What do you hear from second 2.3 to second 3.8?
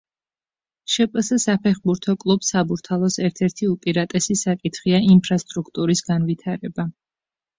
„საბურთალოს“ ერთ-ერთი